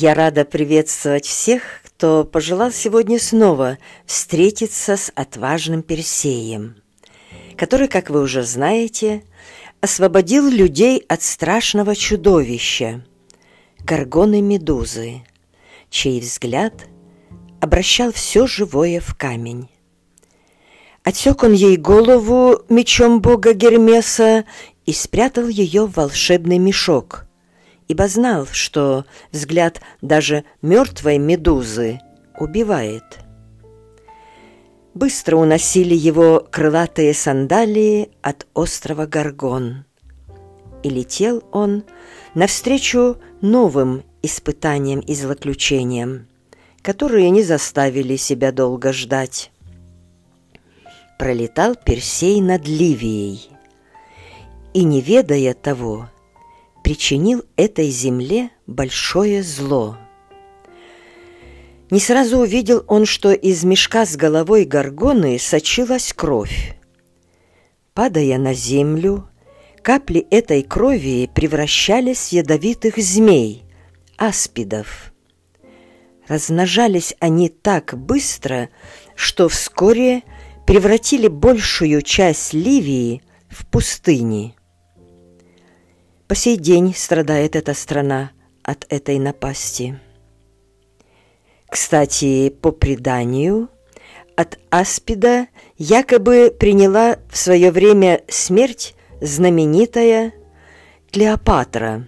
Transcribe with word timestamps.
Я 0.00 0.14
рада 0.14 0.46
приветствовать 0.46 1.26
всех, 1.26 1.62
кто 1.84 2.24
пожелал 2.24 2.72
сегодня 2.72 3.18
снова 3.18 3.76
встретиться 4.06 4.96
с 4.96 5.12
отважным 5.14 5.82
Персеем, 5.82 6.76
который, 7.54 7.86
как 7.86 8.08
вы 8.08 8.22
уже 8.22 8.42
знаете, 8.42 9.24
освободил 9.82 10.48
людей 10.48 11.04
от 11.06 11.22
страшного 11.22 11.94
чудовища– 11.94 13.04
горгоны 13.84 14.40
Медузы, 14.40 15.20
чей 15.90 16.18
взгляд 16.20 16.72
обращал 17.60 18.10
все 18.10 18.46
живое 18.46 19.00
в 19.00 19.14
камень. 19.14 19.68
Отсек 21.04 21.42
он 21.42 21.52
ей 21.52 21.76
голову 21.76 22.62
мечом 22.70 23.20
бога 23.20 23.52
Гермеса 23.52 24.46
и 24.86 24.94
спрятал 24.94 25.48
ее 25.48 25.84
в 25.84 25.96
волшебный 25.96 26.56
мешок– 26.56 27.26
ибо 27.90 28.06
знал, 28.06 28.46
что 28.46 29.04
взгляд 29.32 29.80
даже 30.00 30.44
мертвой 30.62 31.18
медузы 31.18 31.98
убивает. 32.38 33.02
Быстро 34.94 35.34
уносили 35.34 35.96
его 35.96 36.46
крылатые 36.52 37.14
сандалии 37.14 38.12
от 38.22 38.46
острова 38.54 39.06
Гаргон. 39.06 39.86
И 40.84 40.88
летел 40.88 41.42
он 41.50 41.82
навстречу 42.34 43.16
новым 43.40 44.04
испытаниям 44.22 45.00
и 45.00 45.12
злоключениям, 45.12 46.28
которые 46.82 47.28
не 47.30 47.42
заставили 47.42 48.14
себя 48.14 48.52
долго 48.52 48.92
ждать. 48.92 49.50
Пролетал 51.18 51.74
Персей 51.74 52.40
над 52.40 52.68
Ливией, 52.68 53.50
и, 54.74 54.84
не 54.84 55.00
ведая 55.00 55.54
того, 55.54 56.08
причинил 56.82 57.44
этой 57.56 57.90
земле 57.90 58.50
большое 58.66 59.42
зло. 59.42 59.96
Не 61.90 61.98
сразу 61.98 62.38
увидел 62.38 62.84
он, 62.86 63.04
что 63.04 63.32
из 63.32 63.64
мешка 63.64 64.06
с 64.06 64.16
головой 64.16 64.64
горгоны 64.64 65.38
сочилась 65.38 66.12
кровь. 66.12 66.76
Падая 67.94 68.38
на 68.38 68.54
землю, 68.54 69.28
капли 69.82 70.26
этой 70.30 70.62
крови 70.62 71.28
превращались 71.34 72.28
в 72.28 72.32
ядовитых 72.32 72.96
змей, 72.96 73.64
аспидов. 74.16 75.12
Размножались 76.28 77.14
они 77.18 77.48
так 77.48 77.98
быстро, 77.98 78.68
что 79.16 79.48
вскоре 79.48 80.22
превратили 80.64 81.26
большую 81.26 82.02
часть 82.02 82.52
Ливии 82.52 83.22
в 83.48 83.66
пустыни. 83.66 84.54
По 86.30 86.36
сей 86.36 86.56
день 86.56 86.94
страдает 86.94 87.56
эта 87.56 87.74
страна 87.74 88.30
от 88.62 88.86
этой 88.88 89.18
напасти. 89.18 89.98
Кстати, 91.68 92.50
по 92.50 92.70
преданию, 92.70 93.68
от 94.36 94.60
аспида 94.70 95.48
якобы 95.76 96.54
приняла 96.56 97.18
в 97.28 97.36
свое 97.36 97.72
время 97.72 98.22
смерть 98.28 98.94
знаменитая 99.20 100.32
Клеопатра. 101.10 102.06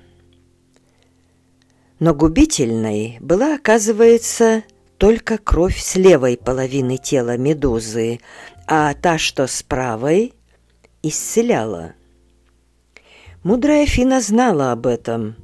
Но 1.98 2.14
губительной 2.14 3.18
была, 3.18 3.56
оказывается, 3.56 4.62
только 4.98 5.36
кровь 5.36 5.80
с 5.80 5.96
левой 5.96 6.36
половины 6.36 6.96
тела 6.96 7.36
медузы, 7.36 8.20
а 8.68 8.94
та, 8.94 9.18
что 9.18 9.48
с 9.48 9.64
правой, 9.64 10.32
исцеляла. 11.02 11.94
Мудрая 13.44 13.86
Фина 13.86 14.20
знала 14.20 14.70
об 14.70 14.86
этом, 14.86 15.34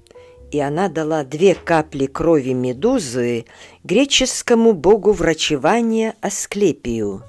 и 0.53 0.61
она 0.61 0.89
дала 0.89 1.25
две 1.25 1.55
капли 1.55 2.07
крови 2.07 2.53
медузы 2.53 3.45
греческому 3.83 4.73
богу 4.73 5.13
врачевания 5.13 6.15
Асклепию 6.21 7.25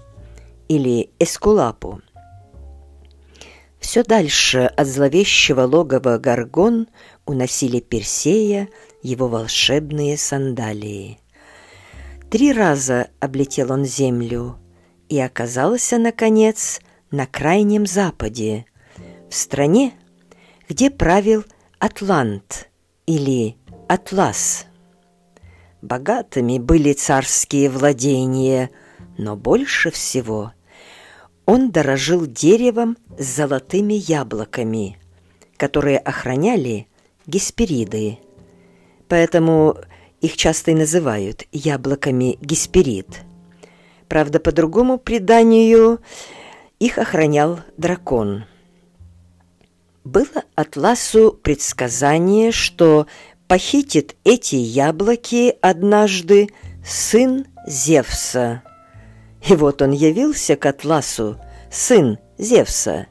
или 0.68 1.10
Эскулапу. 1.18 2.02
Все 3.80 4.04
дальше 4.04 4.72
от 4.78 4.88
зловещего 4.88 5.62
логова 5.62 6.20
Гаргон 6.20 6.88
уносили 7.26 7.80
Персея 7.80 8.70
его 9.02 9.28
волшебные 9.28 10.18
сандалии. 10.18 11.20
Три 12.30 12.54
раза 12.54 13.10
облетел 13.20 13.72
он 13.72 13.86
землю 13.86 14.60
и 15.08 15.20
оказался, 15.20 15.98
наконец, 15.98 16.80
на 17.10 17.26
крайнем 17.26 17.88
западе, 17.88 18.66
в 19.30 19.34
стране, 19.34 19.94
где 20.70 20.92
правил 20.92 21.46
Атлант 21.80 22.70
или 23.08 23.58
Атлас. 23.88 24.68
Богатыми 25.82 26.60
были 26.60 26.94
царские 26.94 27.72
владения, 27.72 28.70
но 29.18 29.36
больше 29.36 29.90
всего 29.90 30.54
он 31.48 31.72
дорожил 31.72 32.28
деревом 32.28 32.98
с 33.18 33.26
золотыми 33.26 33.96
яблоками, 33.96 35.00
которые 35.58 35.98
охраняли 35.98 36.88
геспериды. 37.26 38.20
Поэтому 39.08 39.76
их 40.22 40.38
часто 40.38 40.70
и 40.70 40.76
называют 40.76 41.46
яблоками 41.52 42.38
гесперид. 42.42 43.08
Правда, 44.08 44.40
по 44.40 44.52
другому 44.52 45.00
преданию 45.00 46.00
их 46.78 47.00
охранял 47.00 47.62
дракон– 47.76 48.46
было 50.10 50.44
Атласу 50.56 51.32
предсказание, 51.32 52.52
что 52.52 53.06
похитит 53.48 54.16
эти 54.24 54.56
яблоки 54.56 55.56
однажды 55.62 56.50
сын 56.86 57.46
Зевса. 57.68 58.64
И 59.48 59.56
вот 59.56 59.82
он 59.82 59.92
явился 59.92 60.56
к 60.56 60.66
Атласу, 60.66 61.38
сын 61.72 62.18
Зевса. 62.38 63.08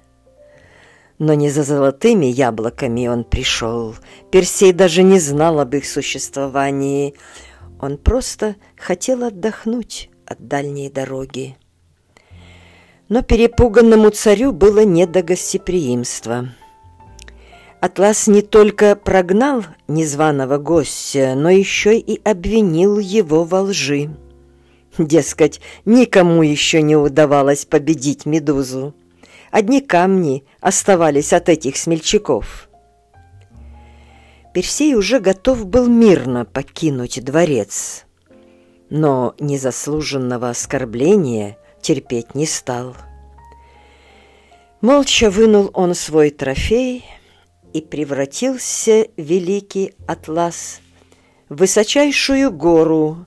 Но 1.19 1.35
не 1.35 1.51
за 1.51 1.63
золотыми 1.63 2.27
яблоками 2.27 3.07
он 3.09 3.25
пришел. 3.25 3.95
Персей 4.31 4.73
даже 4.73 5.03
не 5.03 5.19
знал 5.19 5.61
об 5.61 5.75
их 5.75 5.87
существовании. 5.87 7.15
Он 7.81 7.97
просто 7.97 8.57
хотел 8.77 9.25
отдохнуть 9.25 10.11
от 10.27 10.47
дальней 10.47 10.91
дороги. 10.91 11.57
Но 13.09 13.23
перепуганному 13.23 14.11
царю 14.11 14.53
было 14.53 14.85
не 14.85 15.07
до 15.07 15.23
гостеприимства. 15.23 16.51
Атлас 17.81 18.27
не 18.27 18.43
только 18.43 18.97
прогнал 18.97 19.65
незваного 19.87 20.59
гостя, 20.59 21.35
но 21.37 21.49
еще 21.49 21.97
и 21.97 22.21
обвинил 22.25 22.99
его 22.99 23.45
во 23.45 23.63
лжи. 23.63 24.11
Дескать, 24.99 25.61
никому 25.85 26.43
еще 26.43 26.83
не 26.83 26.97
удавалось 26.97 27.67
победить 27.67 28.27
медузу. 28.27 28.95
Одни 29.53 29.81
камни 29.81 30.45
оставались 30.61 31.33
от 31.33 31.49
этих 31.49 31.77
смельчаков. 31.77 32.69
Персей 34.53 34.95
уже 34.97 35.21
готов 35.21 35.67
был 35.67 35.87
мирно 35.87 36.45
покинуть 36.45 37.23
дворец, 37.23 38.07
но 38.91 39.37
незаслуженного 39.39 40.51
оскорбления 40.51 41.57
терпеть 41.81 42.35
не 42.35 42.45
стал. 42.45 42.97
Молча 44.81 45.31
вынул 45.31 45.71
он 45.75 45.95
свой 45.95 46.31
трофей– 46.31 47.05
и 47.73 47.81
превратился 47.81 49.09
великий 49.17 49.95
Атлас 50.07 50.81
в 51.49 51.57
высочайшую 51.57 52.51
гору, 52.51 53.27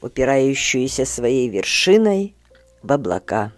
упирающуюся 0.00 1.04
своей 1.04 1.48
вершиной 1.48 2.34
в 2.82 2.92
облака. 2.92 3.52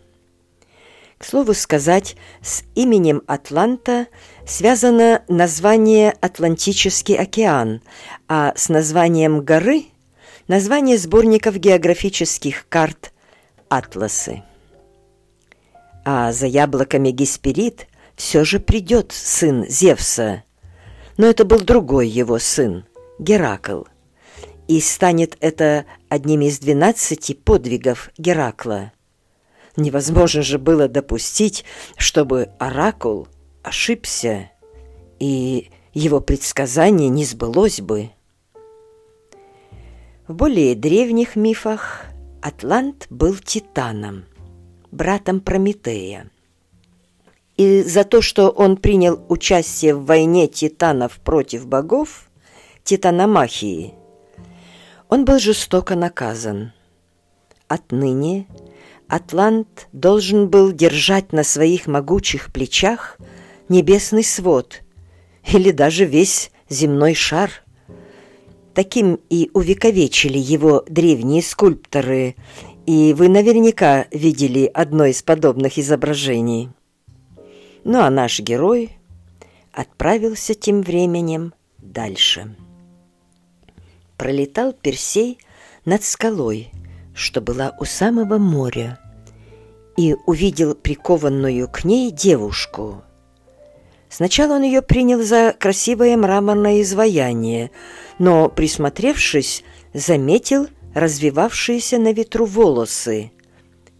К 1.18 1.24
слову 1.24 1.52
сказать, 1.52 2.16
с 2.40 2.62
именем 2.74 3.22
Атланта 3.26 4.06
связано 4.46 5.22
название 5.28 6.12
Атлантический 6.20 7.16
океан, 7.16 7.82
а 8.26 8.54
с 8.56 8.68
названием 8.68 9.44
горы– 9.44 9.84
название 10.50 10.98
сборников 10.98 11.58
географических 11.58 12.66
карт 12.68 13.12
«Атласы». 13.68 14.42
А 16.04 16.32
за 16.32 16.48
яблоками 16.48 17.10
Гесперид 17.12 17.86
все 18.20 18.44
же 18.44 18.60
придет 18.60 19.12
сын 19.12 19.64
Зевса. 19.66 20.44
Но 21.16 21.26
это 21.26 21.46
был 21.46 21.60
другой 21.60 22.06
его 22.06 22.38
сын, 22.38 22.84
Геракл. 23.18 23.84
И 24.68 24.78
станет 24.80 25.38
это 25.40 25.86
одним 26.10 26.42
из 26.42 26.58
двенадцати 26.58 27.32
подвигов 27.32 28.10
Геракла. 28.18 28.92
Невозможно 29.76 30.42
же 30.42 30.58
было 30.58 30.86
допустить, 30.86 31.64
чтобы 31.96 32.50
Оракул 32.58 33.26
ошибся, 33.62 34.50
и 35.18 35.70
его 35.94 36.20
предсказание 36.20 37.08
не 37.08 37.24
сбылось 37.24 37.80
бы. 37.80 38.10
В 40.28 40.34
более 40.34 40.74
древних 40.74 41.36
мифах 41.36 42.04
Атлант 42.42 43.06
был 43.08 43.36
титаном, 43.36 44.26
братом 44.90 45.40
Прометея 45.40 46.30
и 47.60 47.82
за 47.82 48.04
то, 48.04 48.22
что 48.22 48.48
он 48.48 48.78
принял 48.78 49.20
участие 49.28 49.94
в 49.94 50.06
войне 50.06 50.48
титанов 50.48 51.20
против 51.20 51.66
богов, 51.66 52.30
титаномахии, 52.84 53.92
Он 55.10 55.26
был 55.26 55.38
жестоко 55.38 55.94
наказан. 55.94 56.72
Отныне 57.68 58.46
Атлант 59.08 59.88
должен 59.92 60.48
был 60.48 60.72
держать 60.72 61.34
на 61.34 61.44
своих 61.44 61.86
могучих 61.86 62.50
плечах 62.50 63.18
небесный 63.68 64.24
свод 64.24 64.80
или 65.44 65.70
даже 65.70 66.06
весь 66.06 66.52
земной 66.70 67.12
шар. 67.12 67.50
Таким 68.72 69.20
и 69.28 69.50
увековечили 69.52 70.38
его 70.38 70.82
древние 70.88 71.42
скульпторы, 71.42 72.36
и 72.86 73.12
вы 73.12 73.28
наверняка 73.28 74.06
видели 74.12 74.64
одно 74.72 75.04
из 75.04 75.22
подобных 75.22 75.76
изображений. 75.76 76.70
Ну 77.84 78.00
а 78.00 78.10
наш 78.10 78.40
герой 78.40 78.96
отправился 79.72 80.54
тем 80.54 80.82
временем 80.82 81.54
дальше. 81.78 82.54
Пролетал 84.16 84.72
Персей 84.72 85.38
над 85.84 86.04
скалой, 86.04 86.70
что 87.14 87.40
была 87.40 87.74
у 87.80 87.84
самого 87.84 88.38
моря, 88.38 88.98
и 89.96 90.14
увидел 90.26 90.74
прикованную 90.74 91.68
к 91.68 91.84
ней 91.84 92.10
девушку. 92.10 93.02
Сначала 94.08 94.54
он 94.54 94.62
ее 94.62 94.82
принял 94.82 95.22
за 95.22 95.54
красивое 95.58 96.16
мраморное 96.16 96.82
изваяние, 96.82 97.70
но, 98.18 98.48
присмотревшись, 98.48 99.62
заметил 99.94 100.68
развивавшиеся 100.94 101.98
на 101.98 102.12
ветру 102.12 102.44
волосы 102.44 103.30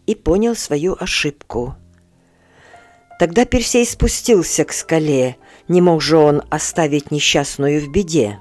и 0.06 0.14
понял 0.14 0.56
свою 0.56 0.96
ошибку. 0.98 1.76
Тогда 3.20 3.44
Персей 3.44 3.84
спустился 3.84 4.64
к 4.64 4.72
скале, 4.72 5.36
не 5.68 5.82
мог 5.82 6.00
же 6.00 6.16
он 6.16 6.42
оставить 6.48 7.10
несчастную 7.10 7.82
в 7.82 7.90
беде. 7.90 8.40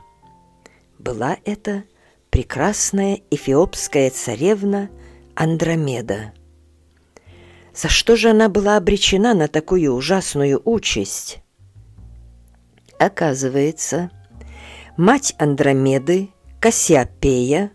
Была 0.97 1.35
это 1.43 1.83
прекрасная 2.29 3.19
эфиопская 3.29 4.09
царевна 4.09 4.89
Андромеда. 5.35 6.31
За 7.73 7.89
что 7.89 8.15
же 8.15 8.29
она 8.29 8.47
была 8.47 8.77
обречена 8.77 9.33
на 9.33 9.49
такую 9.49 9.93
ужасную 9.93 10.61
участь? 10.63 11.39
Оказывается, 12.99 14.11
мать 14.95 15.35
Андромеды, 15.39 16.29
Кассиопея, 16.61 17.73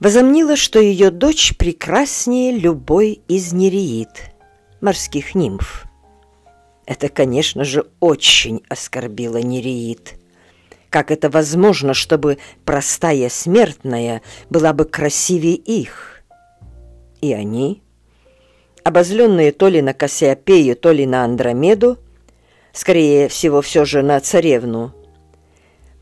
возомнила, 0.00 0.56
что 0.56 0.80
ее 0.80 1.12
дочь 1.12 1.56
прекраснее 1.56 2.50
любой 2.50 3.22
из 3.28 3.52
нереид, 3.52 4.32
морских 4.80 5.36
нимф. 5.36 5.83
Это, 6.86 7.08
конечно 7.08 7.64
же, 7.64 7.86
очень 8.00 8.62
оскорбило 8.68 9.38
нереид– 9.38 10.14
как 10.94 11.10
это 11.10 11.28
возможно, 11.28 11.92
чтобы 11.92 12.38
простая 12.64 13.28
смертная 13.28 14.22
была 14.48 14.72
бы 14.72 14.84
красивее 14.84 15.56
их? 15.56 16.22
И 17.20 17.32
они, 17.32 17.82
обозленные 18.84 19.50
то 19.50 19.66
ли 19.66 19.82
на 19.82 19.92
Кассиопею, 19.92 20.76
то 20.76 20.92
ли 20.92 21.04
на 21.04 21.24
Андромеду, 21.24 21.98
скорее 22.72 23.26
всего, 23.26 23.60
все 23.60 23.84
же 23.84 24.02
на 24.02 24.20
царевну, 24.20 24.94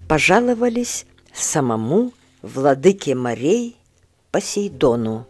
пожаловались 0.09 1.07
самому 1.33 2.13
владыке 2.43 3.15
морей 3.15 3.79
Посейдону. 4.31 5.27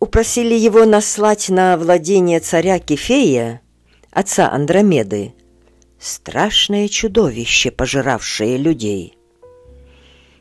Упросили 0.00 0.54
его 0.54 0.86
наслать 0.86 1.50
на 1.50 1.76
владение 1.76 2.40
царя 2.40 2.78
Кефея, 2.78 3.60
отца 4.18 4.50
Андромеды, 4.50 5.32
страшное 6.00 6.88
чудовище, 6.88 7.70
пожиравшее 7.70 8.56
людей. 8.56 9.16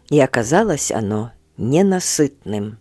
И 0.09 0.19
оказалось 0.19 0.91
оно 0.91 1.31
ненасытным. 1.57 2.79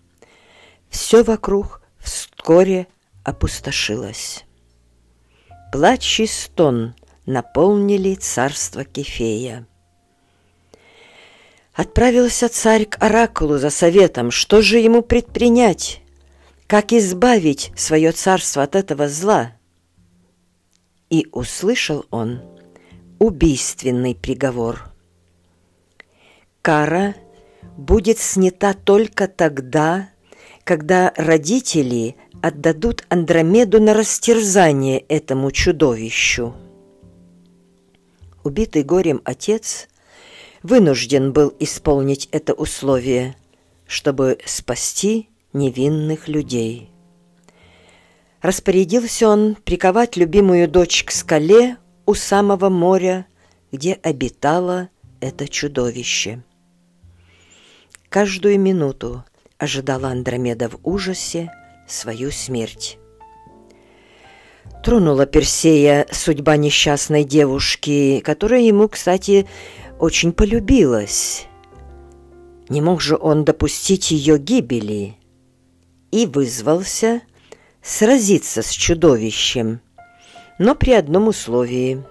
Все 0.88 1.22
вокруг 1.22 1.82
вскоре 1.98 2.86
опустошилось. 3.24 4.46
Плач 5.70 6.20
и 6.20 6.26
стон 6.26 6.94
наполнили 7.26 8.14
царство 8.14 8.82
Кефея. 8.82 9.66
Отправился 11.74 12.48
царь 12.48 12.86
к 12.86 12.96
оракулу 13.04 13.58
за 13.58 13.68
советом, 13.68 14.30
что 14.30 14.62
же 14.62 14.78
ему 14.78 15.02
предпринять, 15.02 16.00
как 16.66 16.94
избавить 16.94 17.70
свое 17.76 18.12
царство 18.12 18.62
от 18.62 18.74
этого 18.74 19.10
зла. 19.10 19.52
И 21.10 21.28
услышал 21.32 22.04
он– 22.10 22.40
убийственный 23.18 24.14
приговор. 24.14 24.90
Кара 26.62 27.14
будет 27.76 28.18
снята 28.18 28.74
только 28.74 29.28
тогда, 29.28 30.10
когда 30.64 31.12
родители 31.16 32.16
отдадут 32.42 33.04
Андромеду 33.08 33.80
на 33.80 33.94
растерзание 33.94 35.00
этому 35.00 35.50
чудовищу. 35.50 36.54
Убитый 38.44 38.82
горем 38.82 39.22
отец 39.24 39.88
вынужден 40.62 41.32
был 41.32 41.54
исполнить 41.58 42.28
это 42.32 42.52
условие, 42.52 43.36
чтобы 43.86 44.38
спасти 44.44 45.28
невинных 45.52 46.28
людей. 46.28 46.90
Распорядился 48.46 49.28
он 49.28 49.56
приковать 49.56 50.16
любимую 50.16 50.68
дочь 50.68 51.02
к 51.02 51.10
скале 51.10 51.78
у 52.06 52.14
самого 52.14 52.68
моря, 52.68 53.26
где 53.72 53.94
обитало 53.94 54.88
это 55.20 55.48
чудовище. 55.48 56.44
Каждую 58.08 58.60
минуту 58.60 59.24
ожидала 59.58 60.10
Андромеда 60.10 60.68
в 60.68 60.78
ужасе 60.84 61.50
свою 61.88 62.30
смерть. 62.30 63.00
Тронула 64.84 65.26
Персея 65.26 66.06
судьба 66.12 66.56
несчастной 66.56 67.24
девушки, 67.24 68.20
которая 68.20 68.60
ему, 68.60 68.86
кстати, 68.88 69.48
очень 69.98 70.30
полюбилась. 70.30 71.48
Не 72.68 72.80
мог 72.80 73.00
же 73.00 73.18
он 73.20 73.44
допустить 73.44 74.12
ее 74.12 74.38
гибели 74.38 75.16
и 76.12 76.26
вызвался 76.26 77.22
сразиться 77.86 78.62
с 78.62 78.70
чудовищем– 78.70 79.80
но 80.58 80.74
при 80.74 80.92
одном 80.92 81.28
условии. 81.28 82.02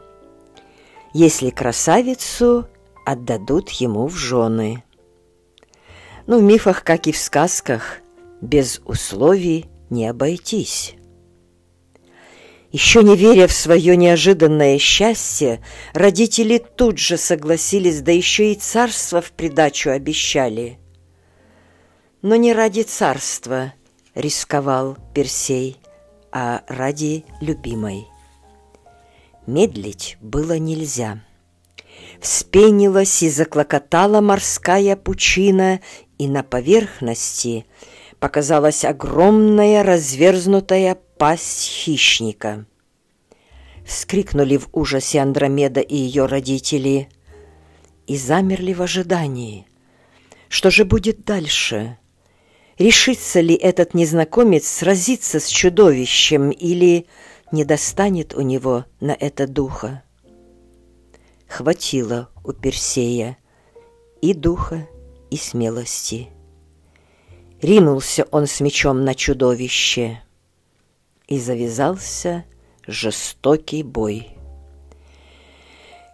Если 1.14 1.50
красавицу 1.50 2.68
отдадут 3.06 3.70
ему 3.72 4.08
в 4.08 4.16
жены. 4.16 4.84
Но 6.28 6.38
ну, 6.38 6.40
в 6.40 6.44
мифах, 6.44 6.84
как 6.84 7.08
и 7.08 7.12
в 7.12 7.18
сказках, 7.18 8.00
без 8.42 8.82
условий 8.86 9.68
не 9.90 10.08
обойтись. 10.08 10.96
Еще 12.72 13.04
не 13.04 13.16
веря 13.16 13.48
в 13.48 13.54
свое 13.54 13.96
неожиданное 13.96 14.78
счастье, 14.80 15.64
родители 15.94 16.58
тут 16.58 16.98
же 16.98 17.16
согласились, 17.16 18.02
да 18.02 18.12
еще 18.12 18.52
и 18.52 18.56
царство 18.56 19.22
в 19.22 19.32
придачу 19.32 19.92
обещали. 19.92 20.80
Но 22.22 22.36
не 22.36 22.54
ради 22.54 22.82
царства 22.82 23.74
рисковал 24.16 24.98
Персей, 25.14 25.78
а 26.32 26.64
ради 26.68 27.26
любимой. 27.42 28.08
Медлить 29.46 30.18
было 30.22 30.58
нельзя. 30.58 31.22
Вспенилась 32.20 33.22
и 33.22 33.30
заклокотала 33.30 34.22
морская 34.22 34.96
пучина, 34.96 35.82
и 36.18 36.28
на 36.28 36.44
поверхности 36.44 37.66
показалась 38.20 38.86
огромная 38.86 39.84
разверзнутая 39.84 40.98
пасть 41.18 41.68
хищника. 41.68 42.66
Вскрикнули 43.86 44.58
в 44.58 44.70
ужасе 44.72 45.22
Андромеда 45.22 45.82
и 45.82 45.96
ее 45.96 46.26
родители 46.26 47.10
и 48.08 48.18
замерли 48.18 48.74
в 48.74 48.82
ожидании. 48.82 49.68
Что 50.50 50.72
же 50.72 50.86
будет 50.86 51.24
дальше? 51.26 51.98
Решится 52.78 53.40
ли 53.40 53.56
этот 53.56 53.94
незнакомец 53.94 54.68
сразиться 54.68 55.40
с 55.40 55.48
чудовищем 55.48 56.50
или 56.50 57.08
не 57.52 57.64
достанет 57.64 58.34
у 58.34 58.42
него 58.42 58.86
на 59.00 59.12
это 59.12 59.48
духа. 59.48 60.04
Хватило 61.48 62.30
у 62.44 62.52
Персея 62.52 63.38
и 64.22 64.34
духа, 64.34 64.88
и 65.32 65.38
смелости. 65.38 66.30
Ринулся 67.62 68.28
он 68.32 68.48
с 68.48 68.60
мечом 68.60 69.06
на 69.06 69.16
чудовище, 69.16 70.22
и 71.28 71.40
завязался 71.40 72.46
жестокий 72.86 73.84
бой, 73.84 74.30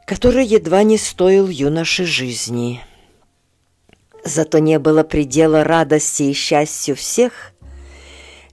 который 0.06 0.46
едва 0.46 0.84
не 0.84 0.98
стоил 0.98 1.48
юноше 1.48 2.06
жизни. 2.06 2.82
Зато 4.24 4.60
не 4.60 4.78
было 4.80 5.04
предела 5.04 5.64
радости 5.64 6.24
и 6.24 6.34
счастью 6.34 6.96
всех, 6.96 7.54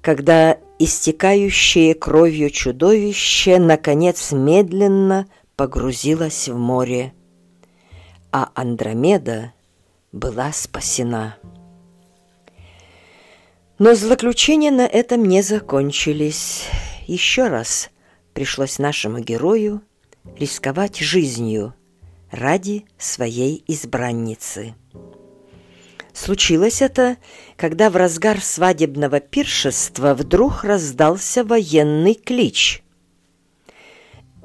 когда 0.00 0.56
истекающее 0.78 1.94
кровью 1.94 2.50
чудовище, 2.50 3.58
наконец, 3.58 4.32
медленно 4.32 5.26
погрузилось 5.56 6.48
в 6.48 6.56
море, 6.56 7.12
а 8.32 8.50
Андромеда 8.54 9.52
была 10.12 10.52
спасена. 10.52 11.36
Но 13.78 13.94
злоключения 13.94 14.70
на 14.70 14.86
этом 14.86 15.24
не 15.24 15.42
закончились. 15.42 16.64
Еще 17.06 17.48
раз 17.48 17.90
пришлось 18.32 18.78
нашему 18.78 19.20
герою 19.20 19.82
рисковать 20.36 20.98
жизнью 20.98 21.74
ради 22.30 22.86
своей 22.98 23.62
избранницы. 23.66 24.74
Случилось 26.18 26.82
это, 26.82 27.16
когда 27.56 27.90
в 27.90 27.96
разгар 27.96 28.40
свадебного 28.40 29.20
пиршества 29.20 30.14
вдруг 30.14 30.64
раздался 30.64 31.44
военный 31.44 32.14
клич. 32.14 32.82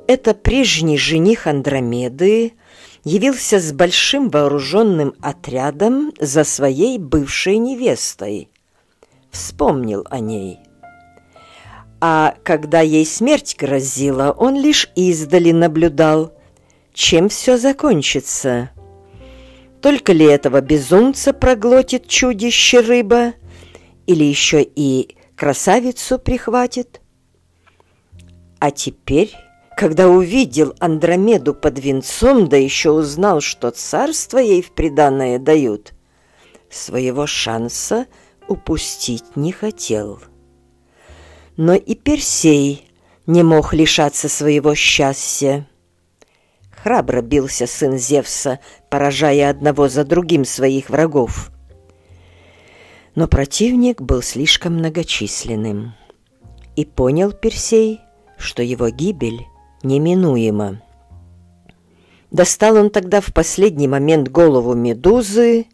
Это 0.05 0.35
прежний 0.35 0.99
жених 0.99 1.47
Андромеды 1.47 2.53
явился 3.03 3.59
с 3.59 3.73
большим 3.73 4.29
вооруженным 4.29 5.15
отрядом 5.19 6.13
за 6.19 6.43
своей 6.43 6.99
бывшей 6.99 7.57
невестой. 7.57 8.49
Вспомнил 9.31 10.05
о 10.11 10.19
ней. 10.19 10.59
А 11.99 12.35
когда 12.43 12.81
ей 12.81 13.05
смерть 13.05 13.55
грозила, 13.57 14.31
он 14.37 14.61
лишь 14.61 14.91
издали 14.95 15.51
наблюдал, 15.51 16.33
чем 16.93 17.29
все 17.29 17.57
закончится. 17.57 18.69
Только 19.83 20.13
ли 20.13 20.25
этого 20.25 20.61
безумца 20.61 21.33
проглотит 21.33 22.07
чудище 22.07 22.79
рыба, 22.79 23.33
или 24.07 24.23
еще 24.23 24.63
и 24.63 25.17
красавицу 25.35 26.19
прихватит? 26.19 27.01
А 28.59 28.71
теперь, 28.71 29.35
когда 29.75 30.07
увидел 30.07 30.73
Андромеду 30.79 31.53
под 31.53 31.79
венцом, 31.79 32.47
да 32.47 32.55
еще 32.55 32.91
узнал, 32.91 33.41
что 33.41 33.71
царство 33.71 34.37
ей 34.37 34.61
в 34.61 34.71
приданное 34.71 35.37
дают, 35.37 35.91
своего 36.69 37.27
шанса 37.27 38.05
упустить 38.47 39.35
не 39.35 39.51
хотел. 39.51 40.21
Но 41.57 41.73
и 41.73 41.93
Персей 41.95 42.87
не 43.27 43.43
мог 43.43 43.73
лишаться 43.73 44.29
своего 44.29 44.75
счастья. 44.75 45.67
Храбро 46.71 47.21
бился 47.21 47.65
сын 47.65 47.97
Зевса, 47.97 48.59
поражая 48.93 49.49
одного 49.49 49.89
за 49.89 50.05
другим 50.05 50.45
своих 50.45 50.91
врагов. 50.91 51.49
Но 53.15 53.27
противник 53.27 53.99
был 53.99 54.21
слишком 54.21 54.75
многочисленным. 54.75 55.95
И 56.75 56.85
понял 56.85 57.31
Персей, 57.31 58.01
что 58.37 58.61
его 58.61 58.89
гибель 58.89 59.47
неминуема. 59.81 60.83
Достал 62.29 62.75
он 62.75 62.91
тогда 62.91 63.19
в 63.19 63.33
последний 63.33 63.87
момент 63.87 64.29
голову 64.29 64.75
Медузы, 64.75 65.65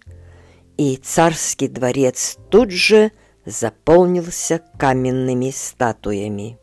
и 0.78 0.96
царский 0.96 1.68
дворец 1.68 2.38
тут 2.50 2.72
же 2.72 3.12
заполнился 3.46 4.62
каменными 4.78 5.52
статуями 5.52 6.58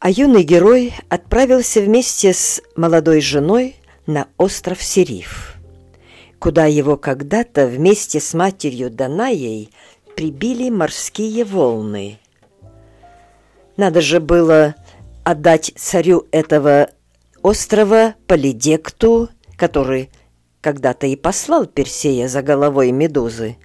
а 0.00 0.10
юный 0.10 0.44
герой 0.44 0.94
отправился 1.08 1.80
вместе 1.80 2.32
с 2.32 2.62
молодой 2.76 3.20
женой 3.20 3.74
на 4.08 4.26
остров 4.38 4.82
Сериф, 4.82 5.54
куда 6.38 6.64
его 6.64 6.96
когда-то 6.96 7.66
вместе 7.66 8.20
с 8.20 8.32
матерью 8.32 8.90
Данаей 8.90 9.70
прибили 10.16 10.70
морские 10.70 11.44
волны. 11.44 12.18
Надо 13.76 14.00
же 14.00 14.18
было 14.18 14.74
отдать 15.24 15.72
царю 15.76 16.26
этого 16.32 16.88
острова 17.42 18.14
Полидекту, 18.26 19.28
который 19.56 20.10
когда-то 20.62 21.06
и 21.06 21.14
послал 21.14 21.66
Персея 21.66 22.28
за 22.28 22.40
головой 22.40 22.92
Медузы, 22.92 23.58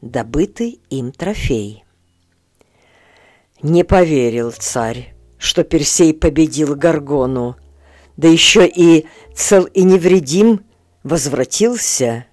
добытый 0.00 0.80
им 0.88 1.12
трофей. 1.12 1.84
Не 3.60 3.84
поверил 3.84 4.52
царь, 4.52 5.14
что 5.36 5.64
Персей 5.64 6.14
победил 6.14 6.74
Гаргону, 6.76 7.56
да 8.16 8.28
еще 8.28 8.66
и 8.66 9.06
цел 9.34 9.64
и 9.64 9.82
невредим 9.82 10.64
возвратился. 11.02 12.26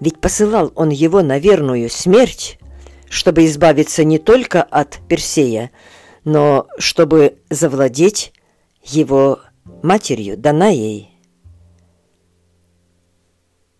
Ведь 0.00 0.20
посылал 0.20 0.72
он 0.74 0.90
его 0.90 1.22
на 1.22 1.38
верную 1.38 1.88
смерть, 1.90 2.58
чтобы 3.08 3.44
избавиться 3.46 4.04
не 4.04 4.18
только 4.18 4.62
от 4.62 4.98
Персея, 5.08 5.70
но 6.24 6.66
чтобы 6.78 7.38
завладеть 7.50 8.32
его 8.82 9.40
матерью 9.82 10.36
Данаей. 10.36 11.10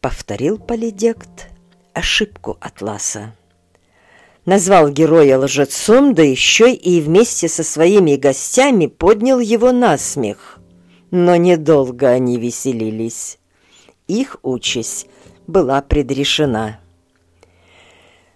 Повторил 0.00 0.58
Полидект 0.58 1.48
ошибку 1.94 2.56
Атласа 2.60 3.34
назвал 4.44 4.88
героя 4.88 5.38
лжецом, 5.38 6.14
да 6.14 6.22
еще 6.22 6.72
и 6.72 7.00
вместе 7.00 7.48
со 7.48 7.62
своими 7.62 8.16
гостями 8.16 8.86
поднял 8.86 9.38
его 9.38 9.72
на 9.72 9.98
смех. 9.98 10.58
Но 11.10 11.36
недолго 11.36 12.08
они 12.08 12.38
веселились. 12.38 13.38
Их 14.08 14.36
участь 14.42 15.06
была 15.46 15.82
предрешена. 15.82 16.80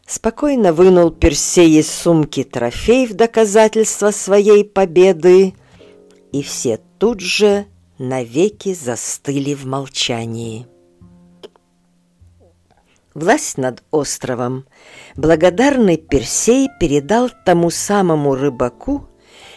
Спокойно 0.07 0.73
вынул 0.73 1.11
Персей 1.11 1.81
из 1.81 1.91
сумки 1.91 2.45
трофей 2.45 3.07
в 3.07 3.15
доказательство 3.15 4.13
своей 4.13 4.65
победы, 4.65 5.55
и 6.33 6.43
все 6.43 6.79
тут 6.99 7.21
же 7.21 7.67
навеки 7.99 8.73
застыли 8.73 9.55
в 9.55 9.67
молчании. 9.67 10.67
Власть 13.17 13.57
над 13.57 13.83
островом 13.93 14.67
благодарный 15.15 15.97
Персей 15.97 16.69
передал 16.79 17.31
тому 17.47 17.71
самому 17.71 18.35
рыбаку, 18.35 19.09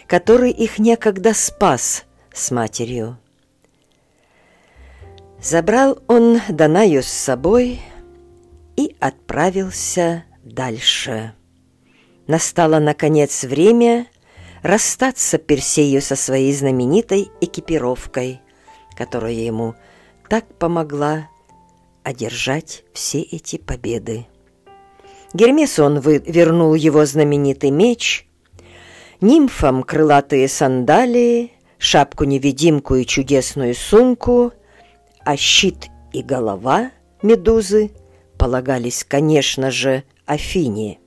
который 0.07 0.51
их 0.51 0.79
некогда 0.79 1.33
спас 1.33 2.05
с 2.33 2.51
матерью. 2.51 3.19
Забрал 5.41 5.99
он 6.07 6.39
Данаю 6.47 7.03
с 7.03 7.07
собой 7.07 7.81
и 8.77 8.95
отправился 9.01 10.23
дальше. 10.41 11.33
Настало, 12.27 12.79
наконец, 12.79 13.43
время 13.43 14.07
расстаться 14.63 15.37
Персею 15.37 16.01
со 16.01 16.15
своей 16.15 16.53
знаменитой 16.53 17.29
экипировкой, 17.41 18.39
которая 18.95 19.33
ему 19.33 19.75
так 20.29 20.45
помогла 20.57 21.27
одержать 22.09 22.83
все 22.91 23.21
эти 23.21 23.57
победы. 23.57 24.25
Гермесон 25.33 25.99
вернул 25.99 26.73
его 26.73 27.05
знаменитый 27.05 27.69
меч, 27.69 28.27
нимфам 29.21 29.83
крылатые 29.83 30.47
сандалии, 30.47 31.51
шапку-невидимку 31.77 32.95
и 32.95 33.05
чудесную 33.05 33.75
сумку, 33.75 34.53
а 35.23 35.37
щит 35.37 35.89
и 36.11 36.23
голова 36.23 36.91
медузы 37.21 37.91
полагались, 38.39 39.03
конечно 39.03 39.69
же, 39.69 40.03
Афине. 40.25 40.97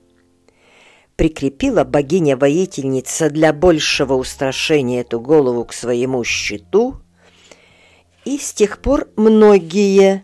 Прикрепила 1.17 1.83
богиня-воительница 1.83 3.29
для 3.29 3.51
большего 3.51 4.13
устрашения 4.13 5.01
эту 5.01 5.19
голову 5.19 5.65
к 5.65 5.73
своему 5.73 6.23
щиту, 6.23 7.01
и 8.23 8.37
с 8.37 8.53
тех 8.53 8.81
пор 8.81 9.09
многие 9.17 10.23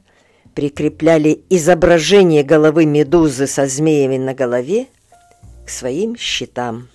прикрепляли 0.60 1.46
изображение 1.50 2.44
головы 2.44 2.86
медузы 2.86 3.48
со 3.48 3.66
змеями 3.66 4.18
на 4.18 4.34
голове 4.34 4.88
к 5.66 5.70
своим 5.70 6.18
щитам. 6.18 6.90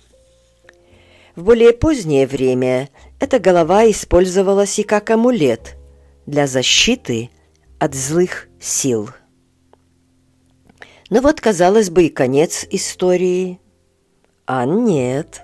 В 1.35 1.45
более 1.45 1.73
позднее 1.73 2.27
время 2.27 2.89
эта 3.19 3.39
голова 3.39 3.89
использовалась 3.89 4.77
и 4.77 4.83
как 4.83 5.09
амулет 5.09 5.77
для 6.27 6.45
защиты 6.45 7.31
от 7.79 7.95
злых 7.95 8.49
сил. 8.59 9.09
Ну 11.09 11.21
вот, 11.21 11.41
казалось 11.41 11.89
бы, 11.89 12.03
и 12.03 12.09
конец 12.09 12.67
истории. 12.69 13.59
А 14.45 14.65
нет. 14.65 15.41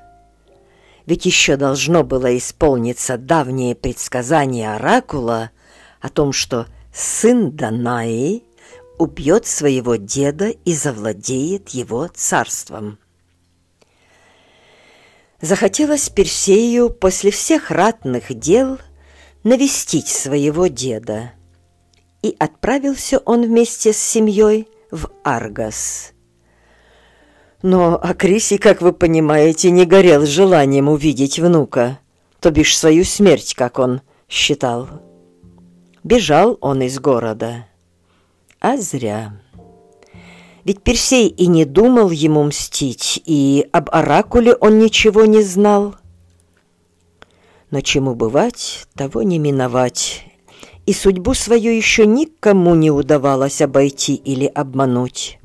Ведь 1.07 1.25
еще 1.25 1.55
должно 1.55 2.03
было 2.03 2.37
исполниться 2.37 3.17
давнее 3.17 3.73
предсказание 3.73 4.75
Оракула 4.75 5.49
о 6.01 6.09
том, 6.09 6.33
что 6.33 6.67
сын 6.93 7.51
Данаи 7.51 8.43
убьет 8.97 9.45
своего 9.45 9.95
деда 9.95 10.49
и 10.49 10.73
завладеет 10.73 11.69
его 11.69 12.07
царством. 12.13 12.99
Захотелось 15.41 16.09
Персею 16.09 16.91
после 16.91 17.31
всех 17.31 17.71
ратных 17.71 18.33
дел 18.33 18.77
навестить 19.43 20.07
своего 20.07 20.67
деда, 20.67 21.31
и 22.21 22.35
отправился 22.37 23.17
он 23.25 23.41
вместе 23.41 23.91
с 23.91 23.97
семьей 23.97 24.67
в 24.91 25.09
Аргас. 25.23 26.13
Но 27.63 27.95
Акрисий, 27.95 28.59
как 28.59 28.81
вы 28.81 28.93
понимаете, 28.93 29.71
не 29.71 29.85
горел 29.85 30.25
желанием 30.25 30.89
увидеть 30.89 31.39
внука, 31.39 31.99
то 32.39 32.51
бишь 32.51 32.77
свою 32.77 33.03
смерть, 33.03 33.55
как 33.55 33.79
он 33.79 34.01
считал. 34.29 35.10
Бежал 36.03 36.57
он 36.61 36.81
из 36.81 36.99
города. 36.99 37.67
А 38.59 38.77
зря. 38.77 39.39
Ведь 40.63 40.81
Персей 40.81 41.27
и 41.27 41.45
не 41.45 41.63
думал 41.63 42.09
ему 42.09 42.43
мстить, 42.43 43.21
и 43.25 43.67
об 43.71 43.89
оракуле 43.91 44.55
он 44.55 44.79
ничего 44.79 45.25
не 45.25 45.43
знал. 45.43 45.95
Но 47.69 47.81
чему 47.81 48.15
бывать, 48.15 48.87
того 48.95 49.21
не 49.21 49.37
миновать, 49.37 50.25
и 50.87 50.93
судьбу 50.93 51.35
свою 51.35 51.71
еще 51.71 52.07
никому 52.07 52.73
не 52.75 52.89
удавалось 52.89 53.61
обойти 53.61 54.15
или 54.15 54.45
обмануть. 54.45 55.39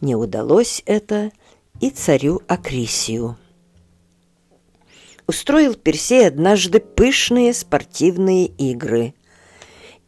Не 0.00 0.16
удалось 0.16 0.82
это 0.86 1.30
и 1.80 1.90
царю 1.90 2.42
Акрисию. 2.48 3.36
Устроил 5.28 5.74
Персей 5.74 6.26
однажды 6.26 6.80
пышные 6.80 7.54
спортивные 7.54 8.46
игры 8.46 9.14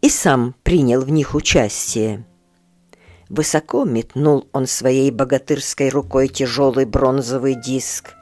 и 0.05 0.11
сам 0.11 0.55
принял 0.63 1.01
в 1.01 1.09
них 1.09 1.35
участие. 1.35 2.27
Высоко 3.31 3.85
метнул 3.85 4.47
он 4.53 4.67
своей 4.67 5.11
богатырской 5.11 5.89
рукой 5.89 6.29
тяжелый 6.29 6.85
бронзовый 6.85 7.55
диск. 7.55 8.13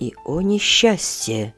И, 0.00 0.14
о 0.24 0.40
несчастье! 0.40 1.54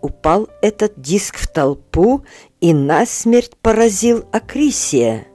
Упал 0.00 0.48
этот 0.62 0.98
диск 0.98 1.36
в 1.36 1.46
толпу 1.46 2.24
и 2.62 2.72
насмерть 2.72 3.54
поразил 3.58 4.24
Акрисия, 4.32 5.26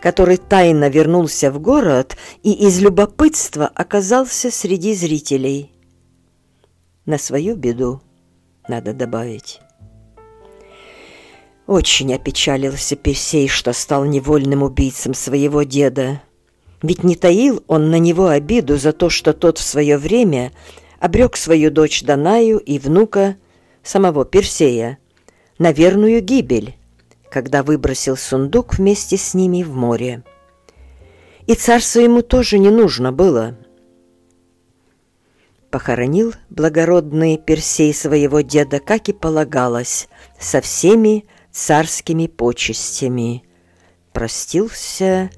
который 0.00 0.36
тайно 0.36 0.88
вернулся 0.88 1.52
в 1.52 1.60
город 1.60 2.16
и 2.42 2.52
из 2.52 2.80
любопытства 2.80 3.70
оказался 3.76 4.50
среди 4.50 4.92
зрителей. 4.92 5.70
На 7.04 7.16
свою 7.16 7.54
беду 7.54 8.00
надо 8.66 8.92
добавить. 8.92 9.60
Очень 11.66 12.14
опечалился 12.14 12.94
Персей, 12.94 13.48
что 13.48 13.72
стал 13.72 14.04
невольным 14.04 14.62
убийцем 14.62 15.14
своего 15.14 15.64
деда. 15.64 16.22
Ведь 16.82 17.02
не 17.02 17.16
таил 17.16 17.64
он 17.66 17.90
на 17.90 17.98
него 17.98 18.28
обиду 18.28 18.76
за 18.76 18.92
то, 18.92 19.10
что 19.10 19.32
тот 19.32 19.58
в 19.58 19.62
свое 19.62 19.98
время 19.98 20.52
обрек 21.00 21.36
свою 21.36 21.70
дочь 21.70 22.04
Данаю 22.04 22.58
и 22.58 22.78
внука 22.78 23.36
самого 23.82 24.24
Персея 24.24 24.98
на 25.58 25.72
верную 25.72 26.20
гибель, 26.20 26.76
когда 27.30 27.64
выбросил 27.64 28.16
сундук 28.16 28.78
вместе 28.78 29.16
с 29.16 29.34
ними 29.34 29.64
в 29.64 29.74
море. 29.74 30.22
И 31.48 31.54
царство 31.54 32.00
ему 32.00 32.22
тоже 32.22 32.58
не 32.58 32.70
нужно 32.70 33.10
было. 33.10 33.56
Похоронил 35.70 36.32
благородный 36.48 37.38
Персей 37.38 37.92
своего 37.92 38.40
деда, 38.40 38.78
как 38.78 39.08
и 39.08 39.12
полагалось, 39.12 40.08
со 40.38 40.60
всеми 40.60 41.24
царскими 41.56 42.26
почестями, 42.26 43.42
простился 44.12 45.30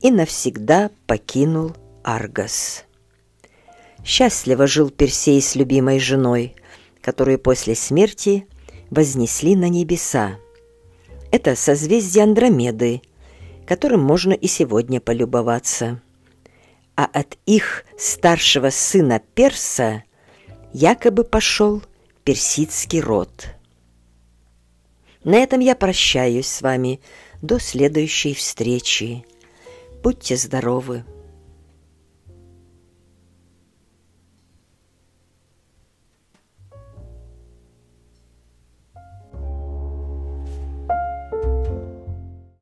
и 0.00 0.10
навсегда 0.10 0.90
покинул 1.06 1.72
Аргос. 2.02 2.84
Счастливо 4.02 4.66
жил 4.66 4.88
Персей 4.88 5.42
с 5.42 5.54
любимой 5.54 6.00
женой, 6.00 6.56
которую 7.02 7.38
после 7.38 7.74
смерти 7.74 8.46
вознесли 8.88 9.54
на 9.54 9.68
небеса. 9.68 10.38
Это 11.30 11.54
созвездие 11.54 12.24
Андромеды, 12.24 13.02
которым 13.66 14.00
можно 14.00 14.32
и 14.32 14.46
сегодня 14.46 14.98
полюбоваться. 14.98 16.00
А 16.94 17.04
от 17.04 17.36
их 17.44 17.84
старшего 17.98 18.70
сына 18.70 19.20
Перса 19.34 20.04
якобы 20.72 21.22
пошел 21.24 21.82
персидский 22.24 23.00
род. 23.00 23.48
На 25.26 25.38
этом 25.38 25.58
я 25.58 25.74
прощаюсь 25.74 26.46
с 26.46 26.62
вами 26.62 27.00
до 27.42 27.58
следующей 27.58 28.32
встречи. 28.32 29.24
Будьте 30.00 30.36
здоровы! 30.36 31.04